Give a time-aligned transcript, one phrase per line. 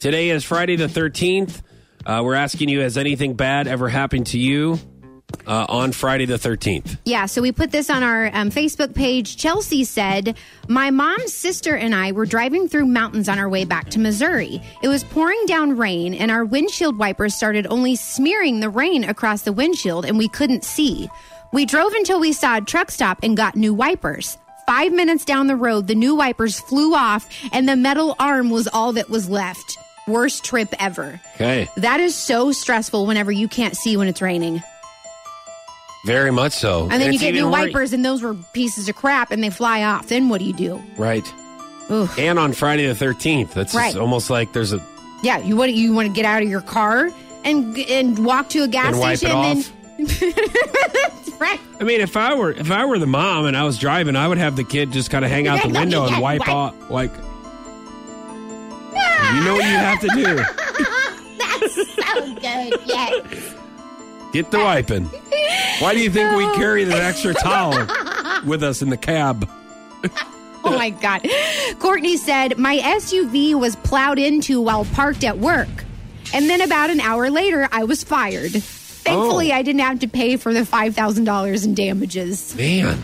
[0.00, 1.60] Today is Friday the 13th.
[2.06, 4.78] Uh, we're asking you, has anything bad ever happened to you
[5.44, 6.98] uh, on Friday the 13th?
[7.04, 9.36] Yeah, so we put this on our um, Facebook page.
[9.36, 10.36] Chelsea said,
[10.68, 14.62] My mom's sister and I were driving through mountains on our way back to Missouri.
[14.84, 19.42] It was pouring down rain, and our windshield wipers started only smearing the rain across
[19.42, 21.08] the windshield, and we couldn't see.
[21.52, 24.38] We drove until we saw a truck stop and got new wipers.
[24.64, 28.68] Five minutes down the road, the new wipers flew off, and the metal arm was
[28.68, 29.76] all that was left.
[30.08, 31.20] Worst trip ever.
[31.34, 31.68] Okay.
[31.76, 34.62] That is so stressful whenever you can't see when it's raining.
[36.06, 36.88] Very much so.
[36.90, 39.50] And then you get new wor- wipers, and those were pieces of crap, and they
[39.50, 40.08] fly off.
[40.08, 40.82] Then what do you do?
[40.96, 41.24] Right.
[41.90, 42.08] Ugh.
[42.18, 43.52] And on Friday the 13th.
[43.52, 43.96] That's Right.
[43.96, 44.80] almost like there's a.
[45.22, 47.10] Yeah, you want you want to get out of your car
[47.44, 49.72] and and walk to a gas And wipe it station, off.
[49.98, 50.32] and then
[51.40, 51.60] right.
[51.80, 54.28] I mean, if I were if I were the mom and I was driving, I
[54.28, 56.48] would have the kid just kind of hang out the window and wipe Wipe.
[56.48, 56.90] off.
[56.90, 57.10] Like,
[59.34, 60.36] you know what you have to do.
[61.38, 62.80] That's so good.
[62.86, 63.54] Yes.
[64.32, 65.04] Get the wiping.
[65.80, 67.86] Why do you think we carry that extra towel
[68.46, 69.48] with us in the cab?
[70.64, 71.26] Oh my God.
[71.78, 75.68] Courtney said, My SUV was plowed into while parked at work.
[76.34, 78.52] And then about an hour later, I was fired.
[78.52, 79.56] Thankfully, Oh.
[79.56, 82.54] I didn't have to pay for the $5,000 in damages.
[82.54, 82.98] Man,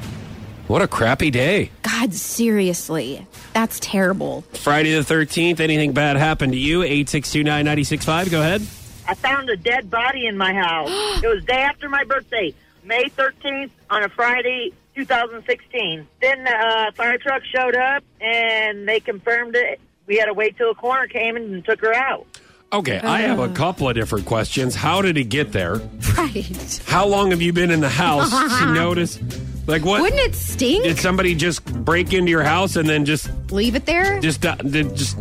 [0.67, 1.71] what a crappy day.
[1.83, 3.27] God, seriously.
[3.53, 4.43] That's terrible.
[4.53, 6.83] Friday the 13th, anything bad happened to you?
[6.83, 8.31] 8629 965.
[8.31, 8.63] Go ahead.
[9.07, 10.89] I found a dead body in my house.
[11.23, 16.07] it was day after my birthday, May 13th, on a Friday, 2016.
[16.21, 19.81] Then the uh, fire truck showed up and they confirmed it.
[20.07, 22.27] We had to wait till a coroner came and took her out.
[22.73, 24.75] Okay, I have a couple of different questions.
[24.75, 25.77] How did he get there?
[26.17, 26.83] Right.
[26.87, 29.21] How long have you been in the house to notice?
[29.67, 30.03] Like, what?
[30.03, 30.85] Wouldn't it stink?
[30.85, 34.21] Did somebody just break into your house and then just Leave it there?
[34.21, 35.17] just uh, did just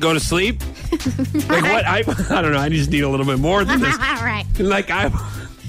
[0.00, 0.60] go to sleep?
[1.48, 1.84] like what?
[1.86, 1.98] I
[2.30, 2.58] I don't know.
[2.58, 3.94] I just need a little bit more than this.
[3.94, 4.44] All right.
[4.58, 5.10] Like I.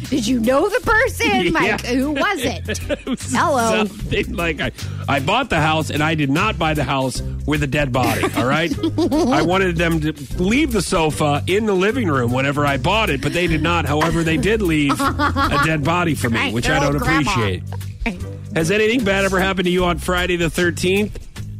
[0.09, 1.25] Did you know the person?
[1.55, 2.89] Like, who was it?
[2.89, 3.85] it was Hello.
[3.85, 4.71] something Like I,
[5.07, 8.23] I bought the house and I did not buy the house with a dead body.
[8.35, 8.71] All right.
[8.99, 10.11] I wanted them to
[10.41, 13.85] leave the sofa in the living room whenever I bought it, but they did not.
[13.85, 17.31] However, they did leave a dead body for me, Right, which I don't old grandma.
[17.31, 17.63] appreciate.
[18.55, 21.11] Has anything bad ever happened to you on Friday the 13th?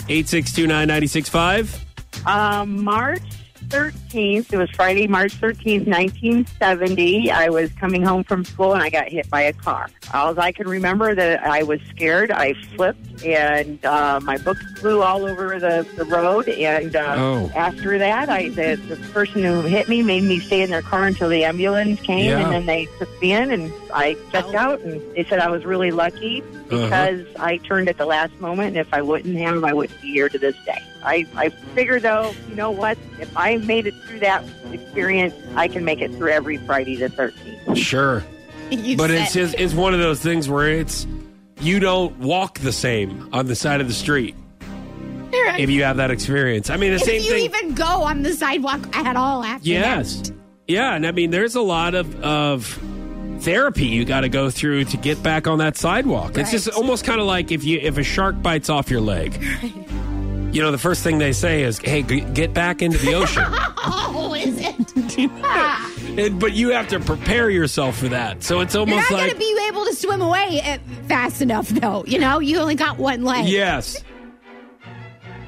[0.08, 2.26] 8629965.
[2.28, 3.22] Um, March
[3.70, 7.32] 13th, it was Friday, March 13th, 1970.
[7.32, 9.90] I was coming home from school and I got hit by a car.
[10.14, 12.32] All I can remember that I was scared.
[12.32, 16.48] I flipped and uh, my books flew all over the, the road.
[16.50, 17.52] And uh, Oh.
[17.56, 21.06] after that, I the, the person who hit me made me stay in their car
[21.06, 22.26] until the ambulance came.
[22.30, 22.40] Yeah.
[22.40, 24.80] And then they took me in and I checked out.
[24.82, 28.70] And they said I was really lucky because I turned at the last moment.
[28.70, 30.82] And if I wouldn't have, I wouldn't be here to this day.
[31.06, 32.98] I, I figure, though, you know what?
[33.20, 37.10] If I made it through that experience, I can make it through every Friday the
[37.10, 37.78] 13th.
[37.78, 38.24] Sure.
[38.72, 41.06] You But said- it's just it's one of those things where it's
[41.62, 44.36] you don't walk the same on the side of the street
[45.32, 46.72] if you have that experience.
[46.72, 47.44] I mean, the if same you thing.
[47.44, 49.70] even go on the sidewalk at all after that.
[49.70, 50.16] yes.
[50.30, 50.36] that.
[50.68, 52.66] Yeah, and I mean, there's a lot of of
[53.42, 56.36] therapy you got to go through to get back on that sidewalk.
[56.36, 59.40] It's just almost kind of like if you if a shark bites off your leg.
[60.56, 63.44] You know, the first thing they say is, "Hey, g- get back into the ocean."
[63.88, 65.30] Oh, is it?
[66.18, 68.42] And- but you have to prepare yourself for that.
[68.42, 70.78] So it's almost You're not like going to be able to swim away uh,
[71.10, 72.06] fast enough, though.
[72.08, 73.48] You know, you only got one leg.
[73.50, 74.02] yes.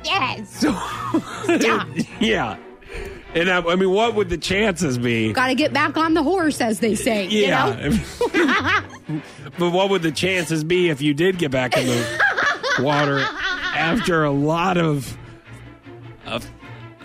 [0.03, 0.57] Yes.
[0.57, 1.88] Stop.
[2.19, 2.57] Yeah.
[3.34, 5.31] And I, I mean, what would the chances be?
[5.31, 7.28] got to get back on the horse, as they say.
[7.28, 7.91] You know?
[8.34, 8.81] Yeah.
[9.57, 12.19] but what would the chances be if you did get back in the
[12.84, 13.25] water
[13.76, 15.18] after a lot of,
[16.26, 16.50] of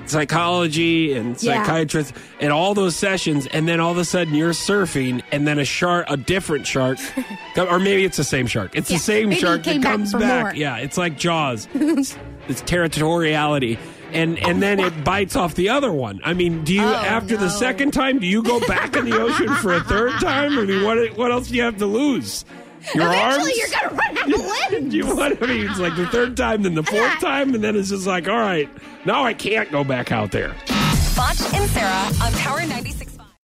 [0.06, 1.62] psychology and Yeah.
[1.62, 5.58] psychiatrists and all those sessions, and then all of a sudden you're surfing, and then
[5.58, 6.98] a shark, a different shark,
[7.54, 8.72] come- or maybe it's the same shark.
[8.74, 10.42] It's Yeah, the same maybe he shark came that back comes for back.
[10.44, 10.54] more.
[10.54, 11.68] Yeah, it's like Jaws.
[11.74, 12.16] it's,
[12.48, 13.78] it's territoriality.
[14.12, 16.20] And and then it bites off the other one.
[16.22, 17.50] I mean, do you Oh, after the no.
[17.50, 20.58] second time do you go back in the ocean for a third time?
[20.58, 22.44] I mean, what what else do you have to lose?
[22.94, 23.58] Your Eventually, arms?
[23.58, 24.90] you're going to run out of limbs.
[24.90, 25.42] Do you want?
[25.42, 28.06] I mean, it's like the third time, then the fourth time, and then it's just
[28.06, 28.68] like, all right,
[29.04, 30.54] now I can't go back out there.
[31.14, 33.11] Foch and Sarah on Power 96.